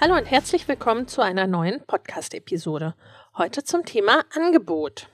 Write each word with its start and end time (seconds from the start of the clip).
Hallo 0.00 0.14
und 0.14 0.26
herzlich 0.26 0.68
willkommen 0.68 1.08
zu 1.08 1.22
einer 1.22 1.48
neuen 1.48 1.84
Podcast-Episode. 1.84 2.94
Heute 3.36 3.64
zum 3.64 3.84
Thema 3.84 4.22
Angebot. 4.32 5.08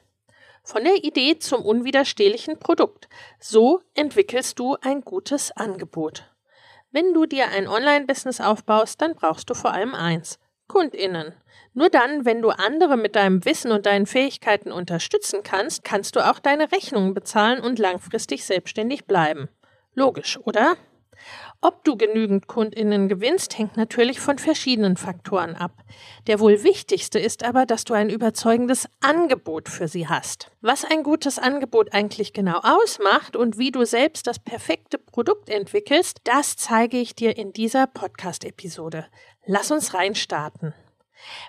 Von 0.62 0.84
der 0.84 1.02
Idee 1.02 1.38
zum 1.38 1.62
unwiderstehlichen 1.64 2.58
Produkt. 2.58 3.08
So 3.40 3.80
entwickelst 3.94 4.58
du 4.58 4.76
ein 4.82 5.00
gutes 5.00 5.52
Angebot. 5.52 6.30
Wenn 6.92 7.14
du 7.14 7.24
dir 7.24 7.48
ein 7.48 7.66
Online-Business 7.66 8.42
aufbaust, 8.42 9.00
dann 9.00 9.14
brauchst 9.14 9.48
du 9.48 9.54
vor 9.54 9.72
allem 9.72 9.94
eins. 9.94 10.38
KundInnen. 10.68 11.32
Nur 11.72 11.88
dann, 11.88 12.26
wenn 12.26 12.42
du 12.42 12.50
andere 12.50 12.98
mit 12.98 13.16
deinem 13.16 13.42
Wissen 13.46 13.72
und 13.72 13.86
deinen 13.86 14.04
Fähigkeiten 14.04 14.70
unterstützen 14.70 15.40
kannst, 15.42 15.82
kannst 15.84 16.14
du 16.14 16.20
auch 16.20 16.40
deine 16.40 16.70
Rechnungen 16.72 17.14
bezahlen 17.14 17.62
und 17.62 17.78
langfristig 17.78 18.44
selbstständig 18.44 19.06
bleiben. 19.06 19.48
Logisch, 19.94 20.38
oder? 20.44 20.76
Ob 21.66 21.82
du 21.82 21.96
genügend 21.96 22.46
Kundinnen 22.46 23.08
gewinnst, 23.08 23.56
hängt 23.56 23.78
natürlich 23.78 24.20
von 24.20 24.36
verschiedenen 24.36 24.98
Faktoren 24.98 25.56
ab. 25.56 25.72
Der 26.26 26.38
wohl 26.38 26.62
wichtigste 26.62 27.18
ist 27.18 27.42
aber, 27.42 27.64
dass 27.64 27.84
du 27.84 27.94
ein 27.94 28.10
überzeugendes 28.10 28.86
Angebot 29.00 29.70
für 29.70 29.88
sie 29.88 30.06
hast. 30.06 30.50
Was 30.60 30.84
ein 30.84 31.02
gutes 31.02 31.38
Angebot 31.38 31.94
eigentlich 31.94 32.34
genau 32.34 32.60
ausmacht 32.62 33.34
und 33.34 33.56
wie 33.56 33.72
du 33.72 33.86
selbst 33.86 34.26
das 34.26 34.38
perfekte 34.38 34.98
Produkt 34.98 35.48
entwickelst, 35.48 36.20
das 36.24 36.56
zeige 36.56 36.98
ich 36.98 37.14
dir 37.14 37.38
in 37.38 37.54
dieser 37.54 37.86
Podcast-Episode. 37.86 39.06
Lass 39.46 39.70
uns 39.70 39.94
reinstarten. 39.94 40.74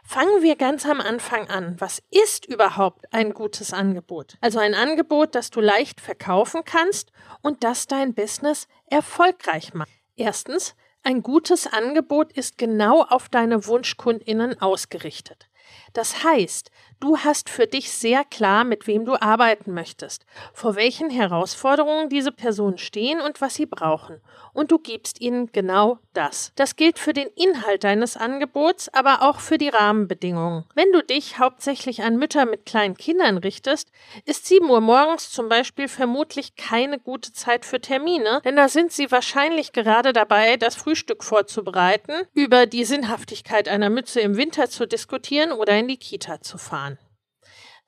Fangen 0.05 0.41
wir 0.41 0.55
ganz 0.55 0.85
am 0.85 1.01
Anfang 1.01 1.49
an. 1.49 1.75
Was 1.79 2.01
ist 2.09 2.45
überhaupt 2.45 3.13
ein 3.13 3.33
gutes 3.33 3.73
Angebot? 3.73 4.37
Also 4.39 4.59
ein 4.59 4.75
Angebot, 4.75 5.35
das 5.35 5.49
du 5.49 5.59
leicht 5.59 5.99
verkaufen 5.99 6.61
kannst 6.63 7.11
und 7.41 7.65
das 7.65 7.87
dein 7.87 8.13
Business 8.13 8.69
erfolgreich 8.89 9.73
macht. 9.73 9.89
Erstens, 10.15 10.75
ein 11.03 11.21
gutes 11.21 11.67
Angebot 11.67 12.33
ist 12.33 12.57
genau 12.57 13.03
auf 13.03 13.29
deine 13.29 13.67
Wunschkundinnen 13.67 14.59
ausgerichtet. 14.61 15.49
Das 15.93 16.23
heißt, 16.23 16.71
du 16.99 17.17
hast 17.17 17.49
für 17.49 17.67
dich 17.67 17.91
sehr 17.91 18.23
klar, 18.23 18.63
mit 18.63 18.87
wem 18.87 19.05
du 19.05 19.15
arbeiten 19.21 19.73
möchtest, 19.73 20.25
vor 20.53 20.75
welchen 20.75 21.09
Herausforderungen 21.09 22.09
diese 22.09 22.31
Personen 22.31 22.77
stehen 22.77 23.21
und 23.21 23.41
was 23.41 23.55
sie 23.55 23.65
brauchen. 23.65 24.21
Und 24.53 24.71
du 24.71 24.79
gibst 24.79 25.19
ihnen 25.21 25.51
genau 25.51 25.99
das. 26.13 26.51
Das 26.55 26.75
gilt 26.75 26.97
für 26.97 27.13
den 27.13 27.27
Inhalt 27.35 27.83
deines 27.83 28.15
Angebots, 28.15 28.89
aber 28.93 29.21
auch 29.21 29.39
für 29.39 29.57
die 29.57 29.69
Rahmenbedingungen. 29.69 30.65
Wenn 30.73 30.91
du 30.93 31.03
dich 31.03 31.39
hauptsächlich 31.39 32.03
an 32.03 32.17
Mütter 32.17 32.45
mit 32.45 32.65
kleinen 32.65 32.95
Kindern 32.95 33.37
richtest, 33.37 33.91
ist 34.25 34.45
7 34.45 34.69
Uhr 34.69 34.81
morgens 34.81 35.29
zum 35.31 35.49
Beispiel 35.49 35.87
vermutlich 35.87 36.55
keine 36.55 36.99
gute 36.99 37.33
Zeit 37.33 37.65
für 37.65 37.81
Termine, 37.81 38.41
denn 38.45 38.55
da 38.55 38.69
sind 38.69 38.91
sie 38.91 39.11
wahrscheinlich 39.11 39.73
gerade 39.73 40.13
dabei, 40.13 40.57
das 40.57 40.75
Frühstück 40.75 41.23
vorzubereiten, 41.23 42.13
über 42.33 42.65
die 42.65 42.85
Sinnhaftigkeit 42.85 43.67
einer 43.67 43.89
Mütze 43.89 44.21
im 44.21 44.37
Winter 44.37 44.69
zu 44.69 44.87
diskutieren 44.87 45.51
oder 45.51 45.77
in 45.77 45.87
die 45.87 45.97
Kita 45.97 46.41
zu 46.41 46.57
fahren. 46.57 46.94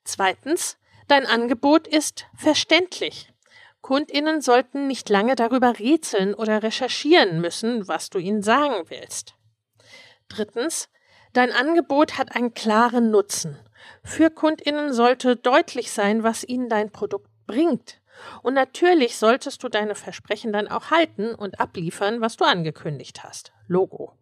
Zweitens, 0.08 0.78
dein 1.10 1.26
Angebot 1.26 1.86
ist 1.86 2.28
verständlich. 2.34 3.34
Kundinnen 3.82 4.40
sollten 4.40 4.88
nicht 4.88 5.10
lange 5.10 5.36
darüber 5.36 5.80
rätseln 5.80 6.34
oder 6.34 6.64
recherchieren 6.64 7.42
müssen, 7.42 7.90
was 7.90 8.10
du 8.10 8.18
ihnen 8.18 8.42
sagen 8.42 8.86
willst. 8.88 9.36
Drittens, 10.30 10.88
dein 11.34 11.52
Angebot 11.52 12.18
hat 12.18 12.38
einen 12.38 12.54
klaren 12.54 13.12
Nutzen. 13.12 13.60
Für 14.02 14.30
Kundinnen 14.30 14.94
sollte 14.94 15.36
deutlich 15.36 15.92
sein, 15.92 16.24
was 16.24 16.46
ihnen 16.46 16.70
dein 16.70 16.90
Produkt 16.90 17.30
bringt. 17.46 18.00
Und 18.44 18.54
natürlich 18.54 19.18
solltest 19.18 19.62
du 19.62 19.68
deine 19.68 19.94
Versprechen 19.94 20.54
dann 20.54 20.70
auch 20.70 20.90
halten 20.90 21.36
und 21.36 21.60
abliefern, 21.60 22.22
was 22.22 22.38
du 22.38 22.46
angekündigt 22.46 23.26
hast. 23.26 23.52
Logo. 23.68 24.14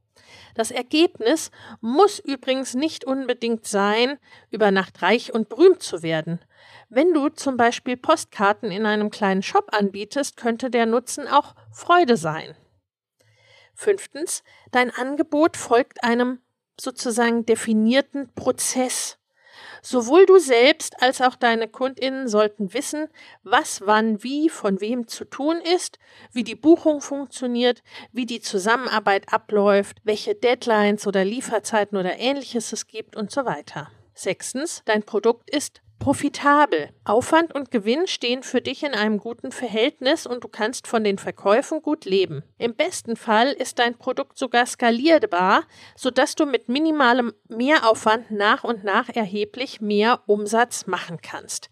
Das 0.55 0.71
Ergebnis 0.71 1.51
muss 1.81 2.17
übrigens 2.17 2.73
nicht 2.73 3.05
unbedingt 3.05 3.67
sein, 3.67 4.17
über 4.49 4.71
Nacht 4.71 5.01
reich 5.01 5.33
und 5.33 5.49
berühmt 5.49 5.83
zu 5.83 6.01
werden. 6.01 6.39
Wenn 6.89 7.13
du 7.13 7.29
zum 7.29 7.57
Beispiel 7.57 7.97
Postkarten 7.97 8.71
in 8.71 8.85
einem 8.85 9.09
kleinen 9.11 9.43
Shop 9.43 9.67
anbietest, 9.73 10.37
könnte 10.37 10.69
der 10.69 10.85
Nutzen 10.85 11.27
auch 11.27 11.55
Freude 11.71 12.17
sein. 12.17 12.55
Fünftens, 13.75 14.43
dein 14.71 14.89
Angebot 14.91 15.57
folgt 15.57 16.03
einem 16.03 16.39
sozusagen 16.79 17.45
definierten 17.45 18.33
Prozess. 18.33 19.17
Sowohl 19.85 20.25
du 20.25 20.39
selbst 20.39 20.99
als 21.03 21.21
auch 21.21 21.35
deine 21.35 21.67
Kundinnen 21.67 22.27
sollten 22.27 22.73
wissen, 22.73 23.07
was 23.43 23.81
wann 23.85 24.23
wie 24.23 24.49
von 24.49 24.81
wem 24.81 25.07
zu 25.07 25.25
tun 25.25 25.61
ist, 25.61 25.99
wie 26.31 26.43
die 26.43 26.55
Buchung 26.55 27.01
funktioniert, 27.01 27.83
wie 28.11 28.25
die 28.25 28.41
Zusammenarbeit 28.41 29.31
abläuft, 29.31 29.97
welche 30.03 30.33
Deadlines 30.33 31.05
oder 31.05 31.23
Lieferzeiten 31.23 31.99
oder 31.99 32.17
ähnliches 32.17 32.73
es 32.73 32.87
gibt 32.87 33.15
und 33.15 33.29
so 33.29 33.45
weiter. 33.45 33.91
Sechstens, 34.15 34.81
dein 34.85 35.03
Produkt 35.03 35.51
ist 35.51 35.83
profitabel. 36.05 36.89
Aufwand 37.03 37.55
und 37.55 37.71
Gewinn 37.71 38.05
stehen 38.05 38.43
für 38.43 38.61
dich 38.61 38.83
in 38.83 38.93
einem 38.93 39.17
guten 39.17 39.51
Verhältnis 39.51 40.27
und 40.27 40.43
du 40.43 40.47
kannst 40.47 40.85
von 40.85 41.03
den 41.03 41.17
Verkäufen 41.17 41.81
gut 41.81 42.05
leben. 42.05 42.43
Im 42.59 42.75
besten 42.75 43.15
Fall 43.15 43.47
ist 43.47 43.79
dein 43.79 43.97
Produkt 43.97 44.37
sogar 44.37 44.67
skalierbar, 44.67 45.63
sodass 45.95 46.35
du 46.35 46.45
mit 46.45 46.69
minimalem 46.69 47.33
Mehraufwand 47.47 48.29
nach 48.29 48.63
und 48.63 48.83
nach 48.83 49.09
erheblich 49.09 49.81
mehr 49.81 50.21
Umsatz 50.27 50.85
machen 50.85 51.21
kannst. 51.23 51.71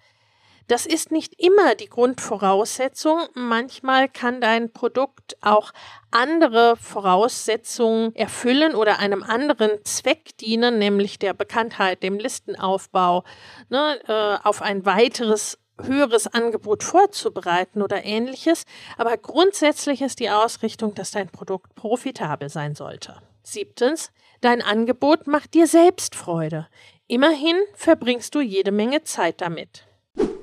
Das 0.67 0.85
ist 0.85 1.11
nicht 1.11 1.33
immer 1.39 1.75
die 1.75 1.89
Grundvoraussetzung. 1.89 3.19
Manchmal 3.33 4.07
kann 4.07 4.39
dein 4.39 4.71
Produkt 4.71 5.35
auch 5.41 5.71
andere 6.11 6.77
Voraussetzungen 6.77 8.15
erfüllen 8.15 8.75
oder 8.75 8.99
einem 8.99 9.23
anderen 9.23 9.83
Zweck 9.83 10.37
dienen, 10.37 10.79
nämlich 10.79 11.19
der 11.19 11.33
Bekanntheit, 11.33 12.01
dem 12.03 12.17
Listenaufbau, 12.17 13.23
ne, 13.69 13.99
äh, 14.07 14.47
auf 14.47 14.61
ein 14.61 14.85
weiteres 14.85 15.59
höheres 15.81 16.27
Angebot 16.27 16.83
vorzubereiten 16.83 17.81
oder 17.81 18.05
ähnliches. 18.05 18.63
Aber 18.97 19.17
grundsätzlich 19.17 20.01
ist 20.01 20.19
die 20.19 20.29
Ausrichtung, 20.29 20.93
dass 20.93 21.11
dein 21.11 21.29
Produkt 21.29 21.75
profitabel 21.75 22.49
sein 22.49 22.75
sollte. 22.75 23.21
Siebtens, 23.43 24.11
dein 24.41 24.61
Angebot 24.61 25.27
macht 25.27 25.53
dir 25.53 25.67
selbst 25.67 26.15
Freude. 26.15 26.67
Immerhin 27.07 27.57
verbringst 27.73 28.33
du 28.35 28.41
jede 28.41 28.71
Menge 28.71 29.03
Zeit 29.03 29.41
damit. 29.41 29.85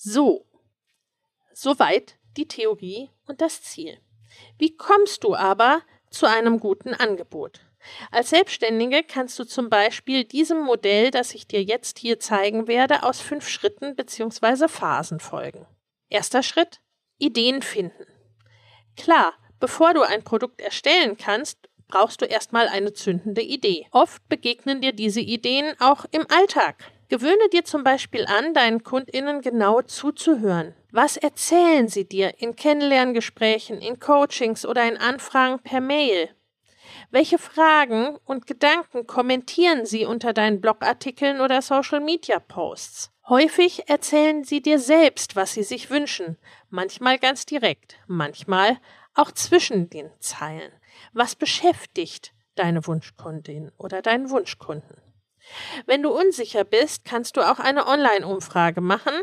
So, 0.00 0.46
soweit 1.52 2.18
die 2.36 2.46
Theorie 2.46 3.10
und 3.26 3.40
das 3.40 3.62
Ziel. 3.64 3.98
Wie 4.56 4.76
kommst 4.76 5.24
du 5.24 5.34
aber 5.34 5.82
zu 6.08 6.26
einem 6.26 6.60
guten 6.60 6.94
Angebot? 6.94 7.62
Als 8.12 8.30
Selbstständige 8.30 9.02
kannst 9.02 9.36
du 9.40 9.44
zum 9.44 9.68
Beispiel 9.68 10.22
diesem 10.22 10.62
Modell, 10.62 11.10
das 11.10 11.34
ich 11.34 11.48
dir 11.48 11.64
jetzt 11.64 11.98
hier 11.98 12.20
zeigen 12.20 12.68
werde, 12.68 13.02
aus 13.02 13.20
fünf 13.20 13.48
Schritten 13.48 13.96
bzw. 13.96 14.68
Phasen 14.68 15.18
folgen. 15.18 15.66
Erster 16.08 16.44
Schritt, 16.44 16.80
Ideen 17.18 17.60
finden. 17.60 18.06
Klar, 18.96 19.34
bevor 19.58 19.94
du 19.94 20.02
ein 20.02 20.22
Produkt 20.22 20.60
erstellen 20.60 21.16
kannst, 21.16 21.68
brauchst 21.88 22.22
du 22.22 22.24
erstmal 22.24 22.68
eine 22.68 22.92
zündende 22.92 23.42
Idee. 23.42 23.88
Oft 23.90 24.28
begegnen 24.28 24.80
dir 24.80 24.92
diese 24.92 25.20
Ideen 25.20 25.74
auch 25.80 26.04
im 26.12 26.24
Alltag. 26.30 26.92
Gewöhne 27.08 27.48
dir 27.50 27.64
zum 27.64 27.84
Beispiel 27.84 28.26
an, 28.26 28.52
deinen 28.52 28.84
KundInnen 28.84 29.40
genau 29.40 29.80
zuzuhören. 29.80 30.74
Was 30.92 31.16
erzählen 31.16 31.88
sie 31.88 32.06
dir 32.06 32.34
in 32.38 32.54
Kennenlerngesprächen, 32.54 33.80
in 33.80 33.98
Coachings 33.98 34.66
oder 34.66 34.86
in 34.86 34.98
Anfragen 34.98 35.58
per 35.60 35.80
Mail? 35.80 36.28
Welche 37.10 37.38
Fragen 37.38 38.18
und 38.26 38.46
Gedanken 38.46 39.06
kommentieren 39.06 39.86
sie 39.86 40.04
unter 40.04 40.34
deinen 40.34 40.60
Blogartikeln 40.60 41.40
oder 41.40 41.62
Social 41.62 42.00
Media 42.00 42.38
Posts? 42.38 43.10
Häufig 43.26 43.88
erzählen 43.88 44.44
sie 44.44 44.60
dir 44.60 44.78
selbst, 44.78 45.34
was 45.34 45.54
sie 45.54 45.62
sich 45.62 45.90
wünschen, 45.90 46.36
manchmal 46.68 47.18
ganz 47.18 47.46
direkt, 47.46 47.96
manchmal 48.06 48.78
auch 49.14 49.32
zwischen 49.32 49.88
den 49.88 50.10
Zeilen. 50.20 50.72
Was 51.14 51.34
beschäftigt 51.34 52.34
deine 52.54 52.86
Wunschkundin 52.86 53.72
oder 53.78 54.02
deinen 54.02 54.28
Wunschkunden? 54.28 55.07
Wenn 55.86 56.02
du 56.02 56.10
unsicher 56.10 56.64
bist, 56.64 57.04
kannst 57.04 57.36
du 57.36 57.40
auch 57.40 57.58
eine 57.58 57.86
Online-Umfrage 57.86 58.80
machen, 58.80 59.14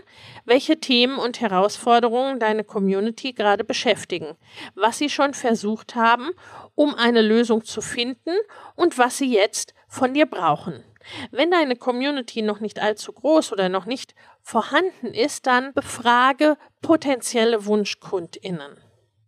welche 0.45 0.79
Themen 0.79 1.17
und 1.17 1.41
Herausforderungen 1.41 2.39
deine 2.39 2.63
Community 2.63 3.33
gerade 3.33 3.63
beschäftigen, 3.63 4.35
was 4.75 4.97
sie 4.97 5.09
schon 5.09 5.33
versucht 5.33 5.95
haben, 5.95 6.31
um 6.75 6.95
eine 6.95 7.21
Lösung 7.21 7.63
zu 7.63 7.81
finden 7.81 8.35
und 8.75 8.97
was 8.97 9.17
sie 9.17 9.31
jetzt 9.31 9.73
von 9.87 10.13
dir 10.13 10.25
brauchen. 10.25 10.83
Wenn 11.31 11.51
deine 11.51 11.75
Community 11.75 12.41
noch 12.41 12.59
nicht 12.59 12.79
allzu 12.79 13.13
groß 13.13 13.51
oder 13.51 13.69
noch 13.69 13.85
nicht 13.85 14.15
vorhanden 14.41 15.07
ist, 15.07 15.45
dann 15.45 15.73
befrage 15.73 16.57
potenzielle 16.81 17.65
Wunschkundinnen. 17.65 18.84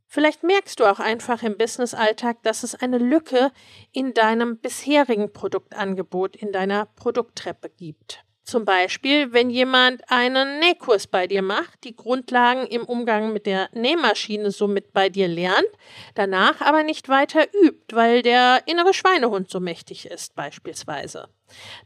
Vielleicht 0.07 0.43
merkst 0.43 0.79
du 0.79 0.85
auch 0.85 0.99
einfach 0.99 1.43
im 1.43 1.57
Businessalltag, 1.57 2.41
dass 2.43 2.63
es 2.63 2.75
eine 2.75 2.97
Lücke 2.97 3.51
in 3.91 4.13
deinem 4.13 4.57
bisherigen 4.57 5.33
Produktangebot, 5.33 6.35
in 6.37 6.51
deiner 6.53 6.85
Produkttreppe 6.85 7.69
gibt. 7.69 8.23
Zum 8.47 8.63
Beispiel, 8.63 9.33
wenn 9.33 9.49
jemand 9.49 10.09
einen 10.09 10.59
Nähkurs 10.59 11.05
bei 11.05 11.27
dir 11.27 11.41
macht, 11.41 11.83
die 11.83 11.97
Grundlagen 11.97 12.65
im 12.65 12.85
Umgang 12.85 13.33
mit 13.33 13.45
der 13.45 13.67
Nähmaschine 13.73 14.51
somit 14.51 14.93
bei 14.93 15.09
dir 15.09 15.27
lernt, 15.27 15.67
danach 16.15 16.61
aber 16.61 16.83
nicht 16.83 17.09
weiter 17.09 17.45
übt, 17.53 17.93
weil 17.93 18.21
der 18.21 18.61
innere 18.65 18.93
Schweinehund 18.93 19.49
so 19.49 19.59
mächtig 19.59 20.05
ist, 20.05 20.33
beispielsweise. 20.35 21.27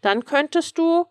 Dann 0.01 0.23
könntest 0.23 0.77
du 0.77 1.07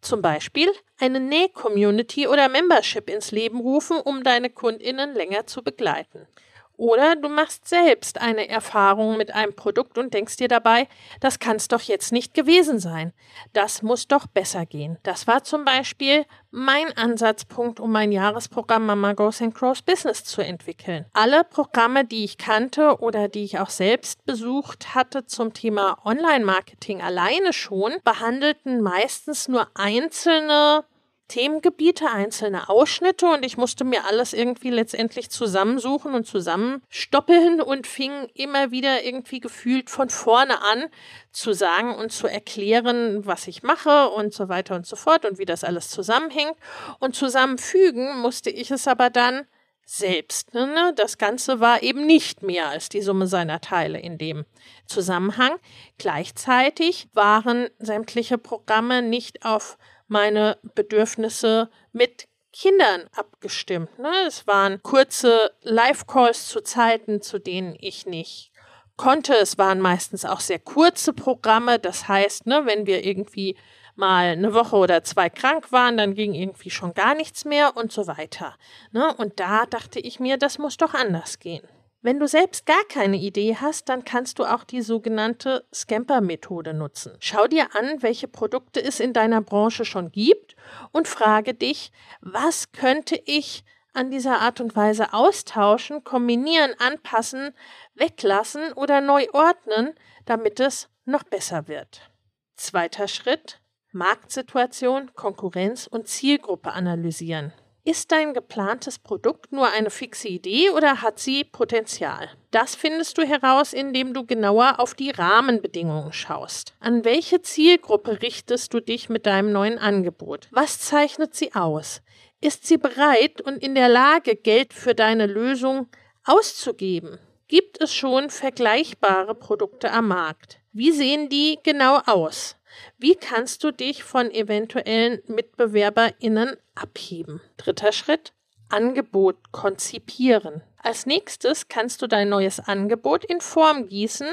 zum 0.00 0.22
Beispiel 0.22 0.70
eine 0.98 1.20
Näh-Community 1.20 2.26
oder 2.26 2.48
Membership 2.48 3.10
ins 3.10 3.30
Leben 3.30 3.60
rufen, 3.60 3.98
um 3.98 4.22
deine 4.22 4.48
KundInnen 4.48 5.12
länger 5.14 5.46
zu 5.46 5.62
begleiten. 5.62 6.26
Oder 6.76 7.14
du 7.14 7.28
machst 7.28 7.68
selbst 7.68 8.20
eine 8.20 8.48
Erfahrung 8.48 9.16
mit 9.16 9.32
einem 9.32 9.54
Produkt 9.54 9.96
und 9.96 10.12
denkst 10.12 10.36
dir 10.36 10.48
dabei, 10.48 10.88
das 11.20 11.38
kann 11.38 11.56
es 11.56 11.68
doch 11.68 11.80
jetzt 11.82 12.10
nicht 12.12 12.34
gewesen 12.34 12.80
sein. 12.80 13.12
Das 13.52 13.82
muss 13.82 14.08
doch 14.08 14.26
besser 14.26 14.66
gehen. 14.66 14.98
Das 15.04 15.26
war 15.26 15.44
zum 15.44 15.64
Beispiel 15.64 16.24
mein 16.50 16.96
Ansatzpunkt, 16.96 17.78
um 17.78 17.92
mein 17.92 18.10
Jahresprogramm 18.10 18.86
Mama 18.86 19.12
Goes 19.12 19.40
and 19.40 19.54
Grows 19.54 19.82
Business 19.82 20.24
zu 20.24 20.40
entwickeln. 20.40 21.06
Alle 21.12 21.44
Programme, 21.44 22.04
die 22.04 22.24
ich 22.24 22.38
kannte 22.38 22.98
oder 22.98 23.28
die 23.28 23.44
ich 23.44 23.58
auch 23.58 23.70
selbst 23.70 24.24
besucht 24.24 24.94
hatte 24.94 25.26
zum 25.26 25.52
Thema 25.52 25.98
Online-Marketing 26.04 27.02
alleine 27.02 27.52
schon, 27.52 27.92
behandelten 28.04 28.80
meistens 28.80 29.48
nur 29.48 29.68
einzelne 29.74 30.84
Themengebiete, 31.28 32.10
einzelne 32.10 32.68
Ausschnitte 32.68 33.26
und 33.26 33.44
ich 33.44 33.56
musste 33.56 33.84
mir 33.84 34.04
alles 34.04 34.32
irgendwie 34.32 34.70
letztendlich 34.70 35.30
zusammensuchen 35.30 36.14
und 36.14 36.26
zusammenstoppeln 36.26 37.60
und 37.62 37.86
fing 37.86 38.28
immer 38.34 38.70
wieder 38.70 39.02
irgendwie 39.04 39.40
gefühlt 39.40 39.88
von 39.88 40.10
vorne 40.10 40.62
an 40.62 40.84
zu 41.32 41.54
sagen 41.54 41.94
und 41.94 42.12
zu 42.12 42.26
erklären, 42.26 43.24
was 43.24 43.48
ich 43.48 43.62
mache 43.62 44.10
und 44.10 44.34
so 44.34 44.48
weiter 44.48 44.74
und 44.76 44.86
so 44.86 44.96
fort 44.96 45.24
und 45.24 45.38
wie 45.38 45.46
das 45.46 45.64
alles 45.64 45.88
zusammenhängt. 45.88 46.56
Und 47.00 47.16
zusammenfügen 47.16 48.18
musste 48.20 48.50
ich 48.50 48.70
es 48.70 48.86
aber 48.86 49.08
dann 49.08 49.46
selbst. 49.86 50.54
Ne? 50.54 50.92
Das 50.96 51.18
Ganze 51.18 51.60
war 51.60 51.82
eben 51.82 52.06
nicht 52.06 52.42
mehr 52.42 52.68
als 52.68 52.88
die 52.88 53.02
Summe 53.02 53.26
seiner 53.26 53.60
Teile 53.60 53.98
in 53.98 54.18
dem 54.18 54.44
Zusammenhang. 54.86 55.56
Gleichzeitig 55.98 57.08
waren 57.12 57.68
sämtliche 57.78 58.38
Programme 58.38 59.02
nicht 59.02 59.44
auf 59.44 59.78
meine 60.06 60.58
Bedürfnisse 60.74 61.70
mit 61.92 62.28
Kindern 62.52 63.08
abgestimmt. 63.16 63.98
Ne? 63.98 64.12
Es 64.26 64.46
waren 64.46 64.82
kurze 64.82 65.50
Live-Calls 65.62 66.48
zu 66.48 66.60
Zeiten, 66.60 67.20
zu 67.20 67.38
denen 67.38 67.76
ich 67.80 68.06
nicht 68.06 68.52
konnte. 68.96 69.34
Es 69.34 69.58
waren 69.58 69.80
meistens 69.80 70.24
auch 70.24 70.40
sehr 70.40 70.60
kurze 70.60 71.12
Programme. 71.12 71.78
Das 71.78 72.06
heißt, 72.06 72.46
ne, 72.46 72.62
wenn 72.64 72.86
wir 72.86 73.04
irgendwie 73.04 73.56
mal 73.96 74.26
eine 74.26 74.54
Woche 74.54 74.76
oder 74.76 75.04
zwei 75.04 75.30
krank 75.30 75.72
waren, 75.72 75.96
dann 75.96 76.14
ging 76.14 76.34
irgendwie 76.34 76.70
schon 76.70 76.94
gar 76.94 77.14
nichts 77.14 77.44
mehr 77.44 77.76
und 77.76 77.92
so 77.92 78.06
weiter. 78.06 78.54
Ne? 78.92 79.12
Und 79.14 79.40
da 79.40 79.66
dachte 79.66 80.00
ich 80.00 80.20
mir, 80.20 80.36
das 80.36 80.58
muss 80.58 80.76
doch 80.76 80.94
anders 80.94 81.38
gehen. 81.38 81.66
Wenn 82.04 82.20
du 82.20 82.28
selbst 82.28 82.66
gar 82.66 82.84
keine 82.90 83.16
Idee 83.16 83.56
hast, 83.58 83.88
dann 83.88 84.04
kannst 84.04 84.38
du 84.38 84.44
auch 84.44 84.64
die 84.64 84.82
sogenannte 84.82 85.64
Scamper-Methode 85.72 86.74
nutzen. 86.74 87.16
Schau 87.18 87.46
dir 87.46 87.74
an, 87.74 88.02
welche 88.02 88.28
Produkte 88.28 88.84
es 88.84 89.00
in 89.00 89.14
deiner 89.14 89.40
Branche 89.40 89.86
schon 89.86 90.12
gibt 90.12 90.54
und 90.92 91.08
frage 91.08 91.54
dich, 91.54 91.92
was 92.20 92.72
könnte 92.72 93.18
ich 93.24 93.64
an 93.94 94.10
dieser 94.10 94.42
Art 94.42 94.60
und 94.60 94.76
Weise 94.76 95.14
austauschen, 95.14 96.04
kombinieren, 96.04 96.74
anpassen, 96.78 97.54
weglassen 97.94 98.74
oder 98.74 99.00
neu 99.00 99.26
ordnen, 99.32 99.94
damit 100.26 100.60
es 100.60 100.90
noch 101.06 101.22
besser 101.22 101.68
wird. 101.68 102.10
Zweiter 102.56 103.08
Schritt. 103.08 103.62
Marktsituation, 103.92 105.14
Konkurrenz 105.14 105.86
und 105.86 106.06
Zielgruppe 106.06 106.72
analysieren. 106.72 107.54
Ist 107.86 108.12
dein 108.12 108.32
geplantes 108.32 108.98
Produkt 108.98 109.52
nur 109.52 109.70
eine 109.70 109.90
fixe 109.90 110.26
Idee 110.28 110.70
oder 110.70 111.02
hat 111.02 111.18
sie 111.18 111.44
Potenzial? 111.44 112.30
Das 112.50 112.74
findest 112.74 113.18
du 113.18 113.26
heraus, 113.26 113.74
indem 113.74 114.14
du 114.14 114.24
genauer 114.24 114.80
auf 114.80 114.94
die 114.94 115.10
Rahmenbedingungen 115.10 116.14
schaust. 116.14 116.72
An 116.80 117.04
welche 117.04 117.42
Zielgruppe 117.42 118.22
richtest 118.22 118.72
du 118.72 118.80
dich 118.80 119.10
mit 119.10 119.26
deinem 119.26 119.52
neuen 119.52 119.76
Angebot? 119.76 120.48
Was 120.50 120.80
zeichnet 120.80 121.34
sie 121.34 121.54
aus? 121.54 122.00
Ist 122.40 122.66
sie 122.66 122.78
bereit 122.78 123.42
und 123.42 123.62
in 123.62 123.74
der 123.74 123.90
Lage, 123.90 124.34
Geld 124.34 124.72
für 124.72 124.94
deine 124.94 125.26
Lösung 125.26 125.88
auszugeben? 126.24 127.18
Gibt 127.48 127.82
es 127.82 127.94
schon 127.94 128.30
vergleichbare 128.30 129.34
Produkte 129.34 129.90
am 129.90 130.08
Markt? 130.08 130.58
Wie 130.72 130.90
sehen 130.90 131.28
die 131.28 131.58
genau 131.62 132.00
aus? 132.06 132.56
Wie 132.98 133.14
kannst 133.14 133.64
du 133.64 133.70
dich 133.70 134.04
von 134.04 134.30
eventuellen 134.30 135.20
MitbewerberInnen 135.26 136.56
abheben? 136.74 137.40
Dritter 137.56 137.92
Schritt. 137.92 138.32
Angebot 138.68 139.36
konzipieren. 139.52 140.62
Als 140.82 141.06
nächstes 141.06 141.68
kannst 141.68 142.02
du 142.02 142.06
dein 142.06 142.28
neues 142.28 142.60
Angebot 142.60 143.24
in 143.24 143.40
Form 143.40 143.88
gießen 143.88 144.26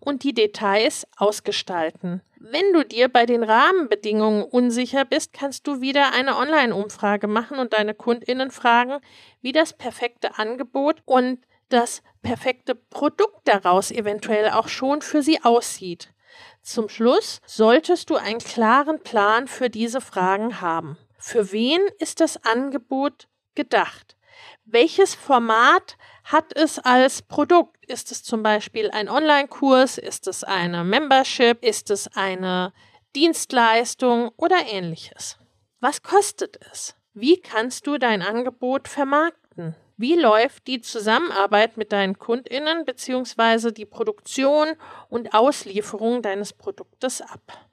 und 0.00 0.24
die 0.24 0.34
Details 0.34 1.06
ausgestalten. 1.16 2.22
Wenn 2.38 2.72
du 2.72 2.84
dir 2.84 3.08
bei 3.08 3.24
den 3.24 3.44
Rahmenbedingungen 3.44 4.42
unsicher 4.42 5.04
bist, 5.04 5.32
kannst 5.32 5.66
du 5.66 5.80
wieder 5.80 6.12
eine 6.12 6.36
Online-Umfrage 6.36 7.28
machen 7.28 7.58
und 7.58 7.72
deine 7.72 7.94
Kundinnen 7.94 8.50
fragen, 8.50 8.98
wie 9.42 9.52
das 9.52 9.72
perfekte 9.72 10.38
Angebot 10.38 11.02
und 11.04 11.38
das 11.68 12.02
perfekte 12.22 12.74
Produkt 12.74 13.46
daraus 13.46 13.90
eventuell 13.90 14.50
auch 14.50 14.68
schon 14.68 15.02
für 15.02 15.22
sie 15.22 15.42
aussieht. 15.44 16.12
Zum 16.62 16.88
Schluss 16.88 17.40
solltest 17.46 18.10
du 18.10 18.16
einen 18.16 18.38
klaren 18.38 19.02
Plan 19.02 19.48
für 19.48 19.70
diese 19.70 20.00
Fragen 20.00 20.60
haben. 20.60 20.96
Für 21.18 21.52
wen 21.52 21.80
ist 21.98 22.20
das 22.20 22.42
Angebot 22.44 23.28
gedacht? 23.54 24.16
Welches 24.64 25.14
Format 25.14 25.96
hat 26.24 26.56
es 26.56 26.78
als 26.78 27.22
Produkt? 27.22 27.84
Ist 27.86 28.10
es 28.12 28.22
zum 28.22 28.42
Beispiel 28.42 28.90
ein 28.90 29.08
Online-Kurs? 29.08 29.98
Ist 29.98 30.26
es 30.26 30.44
eine 30.44 30.84
Membership? 30.84 31.64
Ist 31.64 31.90
es 31.90 32.08
eine 32.16 32.72
Dienstleistung 33.14 34.30
oder 34.36 34.56
ähnliches? 34.66 35.38
Was 35.80 36.02
kostet 36.02 36.58
es? 36.72 36.94
Wie 37.12 37.40
kannst 37.40 37.86
du 37.86 37.98
dein 37.98 38.22
Angebot 38.22 38.88
vermarkten? 38.88 39.76
Wie 39.96 40.14
läuft 40.14 40.66
die 40.66 40.80
Zusammenarbeit 40.80 41.76
mit 41.76 41.92
deinen 41.92 42.18
Kundinnen 42.18 42.84
bzw. 42.84 43.72
die 43.72 43.84
Produktion 43.84 44.68
und 45.08 45.34
Auslieferung 45.34 46.22
deines 46.22 46.52
Produktes 46.52 47.20
ab? 47.20 47.68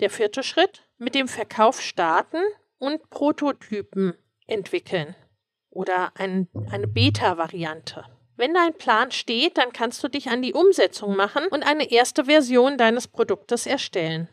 Der 0.00 0.10
vierte 0.10 0.42
Schritt, 0.42 0.82
mit 0.98 1.14
dem 1.14 1.28
Verkauf 1.28 1.80
starten 1.80 2.40
und 2.78 3.08
Prototypen 3.10 4.14
entwickeln 4.46 5.14
oder 5.70 6.12
ein, 6.16 6.48
eine 6.70 6.86
Beta-Variante. 6.86 8.04
Wenn 8.36 8.54
dein 8.54 8.74
Plan 8.74 9.10
steht, 9.10 9.58
dann 9.58 9.72
kannst 9.72 10.02
du 10.02 10.08
dich 10.08 10.28
an 10.28 10.42
die 10.42 10.54
Umsetzung 10.54 11.16
machen 11.16 11.44
und 11.50 11.62
eine 11.62 11.90
erste 11.90 12.24
Version 12.24 12.78
deines 12.78 13.06
Produktes 13.08 13.66
erstellen. 13.66 14.28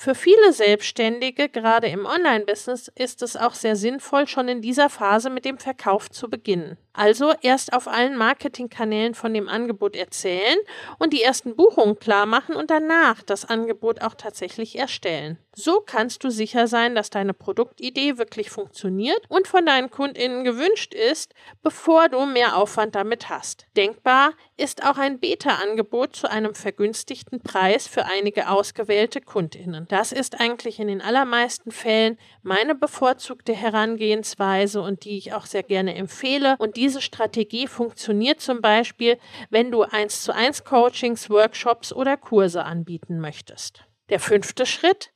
Für 0.00 0.14
viele 0.14 0.52
Selbstständige, 0.52 1.48
gerade 1.48 1.88
im 1.88 2.06
Online-Business, 2.06 2.86
ist 2.94 3.20
es 3.20 3.36
auch 3.36 3.54
sehr 3.54 3.74
sinnvoll, 3.74 4.28
schon 4.28 4.46
in 4.46 4.62
dieser 4.62 4.90
Phase 4.90 5.28
mit 5.28 5.44
dem 5.44 5.58
Verkauf 5.58 6.08
zu 6.08 6.30
beginnen. 6.30 6.78
Also 6.92 7.32
erst 7.42 7.72
auf 7.72 7.88
allen 7.88 8.16
Marketingkanälen 8.16 9.14
von 9.14 9.34
dem 9.34 9.48
Angebot 9.48 9.96
erzählen 9.96 10.58
und 11.00 11.12
die 11.12 11.22
ersten 11.22 11.56
Buchungen 11.56 11.98
klar 11.98 12.26
machen 12.26 12.54
und 12.54 12.70
danach 12.70 13.22
das 13.22 13.44
Angebot 13.44 14.00
auch 14.00 14.14
tatsächlich 14.14 14.78
erstellen. 14.78 15.38
So 15.54 15.80
kannst 15.80 16.22
du 16.22 16.30
sicher 16.30 16.68
sein, 16.68 16.94
dass 16.94 17.10
deine 17.10 17.34
Produktidee 17.34 18.18
wirklich 18.18 18.50
funktioniert 18.50 19.20
und 19.28 19.48
von 19.48 19.66
deinen 19.66 19.90
Kundinnen 19.90 20.44
gewünscht 20.44 20.94
ist, 20.94 21.34
bevor 21.62 22.08
du 22.08 22.26
mehr 22.26 22.56
Aufwand 22.56 22.94
damit 22.94 23.28
hast. 23.28 23.66
Denkbar 23.76 24.34
ist 24.56 24.84
auch 24.84 24.98
ein 24.98 25.18
Beta-Angebot 25.18 26.14
zu 26.14 26.30
einem 26.30 26.54
vergünstigten 26.54 27.40
Preis 27.40 27.88
für 27.88 28.06
einige 28.06 28.48
ausgewählte 28.48 29.20
Kundinnen. 29.20 29.87
Das 29.88 30.12
ist 30.12 30.38
eigentlich 30.38 30.78
in 30.80 30.88
den 30.88 31.00
allermeisten 31.00 31.70
Fällen 31.70 32.18
meine 32.42 32.74
bevorzugte 32.74 33.54
Herangehensweise 33.54 34.82
und 34.82 35.04
die 35.04 35.16
ich 35.16 35.32
auch 35.32 35.46
sehr 35.46 35.62
gerne 35.62 35.94
empfehle. 35.94 36.56
Und 36.58 36.76
diese 36.76 37.00
Strategie 37.00 37.66
funktioniert 37.66 38.40
zum 38.40 38.60
Beispiel, 38.60 39.18
wenn 39.48 39.70
du 39.70 39.82
eins 39.82 40.22
zu 40.22 40.34
eins 40.34 40.64
Coachings, 40.64 41.30
Workshops 41.30 41.92
oder 41.92 42.18
Kurse 42.18 42.64
anbieten 42.64 43.18
möchtest. 43.18 43.84
Der 44.10 44.20
fünfte 44.20 44.66
Schritt 44.66 45.10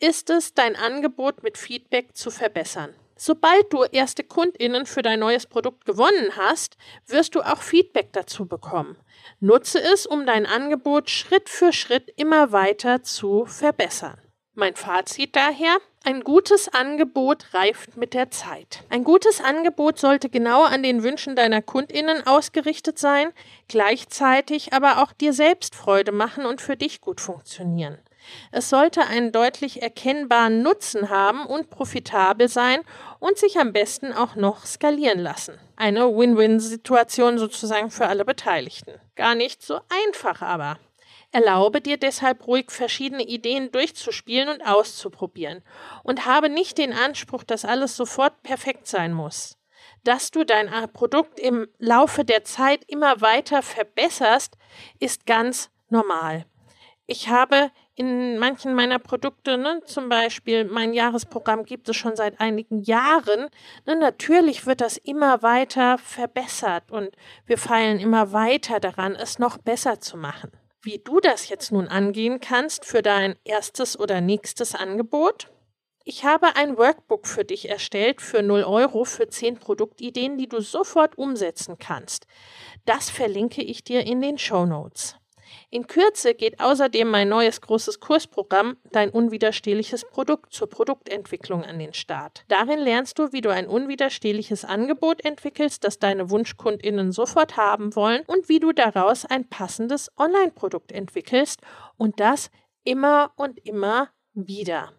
ist 0.00 0.28
es, 0.28 0.54
dein 0.54 0.74
Angebot 0.74 1.42
mit 1.44 1.56
Feedback 1.56 2.16
zu 2.16 2.30
verbessern. 2.30 2.94
Sobald 3.18 3.72
du 3.72 3.84
erste 3.84 4.24
Kundinnen 4.24 4.84
für 4.84 5.00
dein 5.00 5.20
neues 5.20 5.46
Produkt 5.46 5.86
gewonnen 5.86 6.36
hast, 6.36 6.76
wirst 7.06 7.34
du 7.34 7.40
auch 7.40 7.62
Feedback 7.62 8.12
dazu 8.12 8.44
bekommen. 8.46 8.96
Nutze 9.40 9.82
es, 9.82 10.06
um 10.06 10.26
dein 10.26 10.44
Angebot 10.44 11.08
Schritt 11.08 11.48
für 11.48 11.72
Schritt 11.72 12.12
immer 12.16 12.52
weiter 12.52 13.02
zu 13.02 13.46
verbessern. 13.46 14.20
Mein 14.58 14.74
Fazit 14.74 15.34
daher, 15.34 15.76
ein 16.04 16.22
gutes 16.22 16.68
Angebot 16.68 17.52
reift 17.52 17.96
mit 17.96 18.14
der 18.14 18.30
Zeit. 18.30 18.84
Ein 18.90 19.04
gutes 19.04 19.42
Angebot 19.42 19.98
sollte 19.98 20.30
genau 20.30 20.64
an 20.64 20.82
den 20.82 21.02
Wünschen 21.02 21.36
deiner 21.36 21.60
Kundinnen 21.62 22.26
ausgerichtet 22.26 22.98
sein, 22.98 23.32
gleichzeitig 23.68 24.72
aber 24.72 25.02
auch 25.02 25.12
dir 25.12 25.32
selbst 25.32 25.74
Freude 25.74 26.12
machen 26.12 26.46
und 26.46 26.62
für 26.62 26.76
dich 26.76 27.00
gut 27.00 27.20
funktionieren. 27.20 27.98
Es 28.52 28.68
sollte 28.70 29.06
einen 29.06 29.32
deutlich 29.32 29.82
erkennbaren 29.82 30.62
Nutzen 30.62 31.10
haben 31.10 31.46
und 31.46 31.70
profitabel 31.70 32.48
sein 32.48 32.80
und 33.18 33.38
sich 33.38 33.58
am 33.58 33.72
besten 33.72 34.12
auch 34.12 34.34
noch 34.34 34.66
skalieren 34.66 35.20
lassen. 35.20 35.58
Eine 35.76 36.16
Win-Win-Situation 36.16 37.38
sozusagen 37.38 37.90
für 37.90 38.06
alle 38.06 38.24
Beteiligten. 38.24 39.00
Gar 39.14 39.34
nicht 39.34 39.62
so 39.62 39.80
einfach 40.06 40.42
aber. 40.42 40.78
Erlaube 41.32 41.80
dir 41.80 41.98
deshalb 41.98 42.46
ruhig 42.46 42.70
verschiedene 42.70 43.22
Ideen 43.22 43.70
durchzuspielen 43.70 44.48
und 44.48 44.62
auszuprobieren 44.62 45.62
und 46.02 46.24
habe 46.24 46.48
nicht 46.48 46.78
den 46.78 46.92
Anspruch, 46.92 47.44
dass 47.44 47.64
alles 47.64 47.96
sofort 47.96 48.42
perfekt 48.42 48.86
sein 48.86 49.12
muss. 49.12 49.58
Dass 50.04 50.30
du 50.30 50.44
dein 50.44 50.70
Produkt 50.92 51.40
im 51.40 51.68
Laufe 51.78 52.24
der 52.24 52.44
Zeit 52.44 52.84
immer 52.86 53.20
weiter 53.20 53.62
verbesserst, 53.62 54.56
ist 55.00 55.26
ganz 55.26 55.70
normal. 55.88 56.46
Ich 57.06 57.28
habe 57.28 57.70
in 57.96 58.38
manchen 58.38 58.74
meiner 58.74 58.98
Produkte, 58.98 59.56
ne, 59.56 59.80
zum 59.86 60.10
Beispiel 60.10 60.64
mein 60.66 60.92
Jahresprogramm 60.92 61.64
gibt 61.64 61.88
es 61.88 61.96
schon 61.96 62.14
seit 62.14 62.40
einigen 62.40 62.82
Jahren. 62.82 63.48
Ne, 63.86 63.96
natürlich 63.96 64.66
wird 64.66 64.82
das 64.82 64.98
immer 64.98 65.42
weiter 65.42 65.96
verbessert 65.96 66.92
und 66.92 67.08
wir 67.46 67.56
feilen 67.56 67.98
immer 67.98 68.32
weiter 68.32 68.80
daran, 68.80 69.14
es 69.14 69.38
noch 69.38 69.56
besser 69.56 69.98
zu 69.98 70.18
machen. 70.18 70.52
Wie 70.82 70.98
du 70.98 71.20
das 71.20 71.48
jetzt 71.48 71.72
nun 71.72 71.88
angehen 71.88 72.38
kannst 72.38 72.84
für 72.84 73.00
dein 73.00 73.34
erstes 73.44 73.98
oder 73.98 74.20
nächstes 74.20 74.74
Angebot? 74.74 75.50
Ich 76.04 76.24
habe 76.24 76.54
ein 76.54 76.76
Workbook 76.76 77.26
für 77.26 77.44
dich 77.44 77.70
erstellt 77.70 78.20
für 78.20 78.42
0 78.42 78.62
Euro 78.62 79.04
für 79.04 79.28
10 79.28 79.58
Produktideen, 79.58 80.36
die 80.36 80.48
du 80.48 80.60
sofort 80.60 81.16
umsetzen 81.16 81.78
kannst. 81.78 82.26
Das 82.84 83.08
verlinke 83.08 83.62
ich 83.62 83.82
dir 83.82 84.06
in 84.06 84.20
den 84.20 84.38
Show 84.38 84.66
Notes. 84.66 85.16
In 85.68 85.88
Kürze 85.88 86.34
geht 86.34 86.60
außerdem 86.60 87.08
mein 87.08 87.28
neues 87.28 87.60
großes 87.60 87.98
Kursprogramm 87.98 88.76
Dein 88.92 89.10
unwiderstehliches 89.10 90.04
Produkt 90.04 90.52
zur 90.52 90.68
Produktentwicklung 90.68 91.64
an 91.64 91.78
den 91.78 91.92
Start. 91.92 92.44
Darin 92.48 92.78
lernst 92.78 93.18
du, 93.18 93.32
wie 93.32 93.40
du 93.40 93.50
ein 93.50 93.66
unwiderstehliches 93.66 94.64
Angebot 94.64 95.24
entwickelst, 95.24 95.82
das 95.82 95.98
deine 95.98 96.30
Wunschkundinnen 96.30 97.10
sofort 97.10 97.56
haben 97.56 97.96
wollen 97.96 98.22
und 98.26 98.48
wie 98.48 98.60
du 98.60 98.72
daraus 98.72 99.24
ein 99.24 99.48
passendes 99.48 100.10
Online-Produkt 100.16 100.92
entwickelst 100.92 101.60
und 101.96 102.20
das 102.20 102.50
immer 102.84 103.32
und 103.36 103.58
immer 103.66 104.10
wieder. 104.34 104.92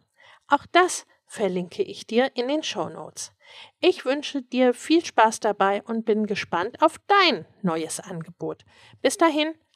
Auch 0.47 0.65
das 0.71 1.05
verlinke 1.25 1.83
ich 1.83 2.07
dir 2.07 2.31
in 2.35 2.47
den 2.47 2.63
Show 2.63 2.89
Notes. 2.89 3.33
Ich 3.79 4.05
wünsche 4.05 4.41
dir 4.41 4.73
viel 4.73 5.03
Spaß 5.03 5.39
dabei 5.39 5.81
und 5.83 6.05
bin 6.05 6.25
gespannt 6.25 6.81
auf 6.81 6.97
dein 7.07 7.45
neues 7.61 7.99
Angebot. 7.99 8.65
Bis 9.01 9.17
dahin, 9.17 9.53